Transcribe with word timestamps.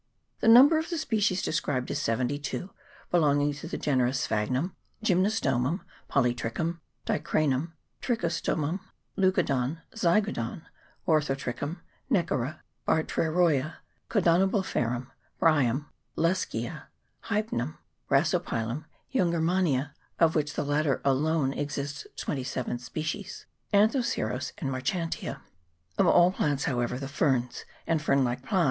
The 0.39 0.47
number 0.47 0.79
of 0.79 0.89
the 0.89 0.97
species 0.97 1.43
described 1.43 1.91
is 1.91 2.01
72, 2.01 2.71
belonging 3.11 3.53
to 3.53 3.67
the 3.67 3.77
genera 3.77 4.13
Sphagnum, 4.13 4.75
Gymnostomum, 5.05 5.81
Polytrichum, 6.09 6.79
Dicranum, 7.05 7.73
Trichostomum, 8.01 8.79
Leucodon, 9.15 9.79
Zygodon, 9.95 10.63
Orthotrichum, 11.07 11.81
Neckera, 12.11 12.61
Bartramia, 12.87 13.75
Codonoblepharum, 14.09 15.05
Bryum, 15.39 15.85
Leskea, 16.17 16.85
Hypnum, 17.29 17.77
Racopilum, 18.09 18.85
Jungermannia 19.13 19.91
(of 20.17 20.33
which 20.33 20.57
latter 20.57 20.99
alone 21.05 21.53
exist 21.53 22.07
27 22.17 22.79
species), 22.79 23.45
An 23.71 23.87
thoceros, 23.87 24.51
and 24.57 24.71
Marchantia. 24.71 25.41
Of 25.99 26.07
all 26.07 26.31
plants, 26.31 26.63
however, 26.63 26.97
\heferns 26.97 27.65
and 27.85 28.01
fern 28.01 28.23
like 28.23 28.41
plant.? 28.41 28.59